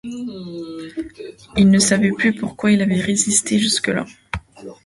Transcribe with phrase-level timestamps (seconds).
[1.57, 4.05] Il ne savait plus pourquoi il avait résisté jusque-là.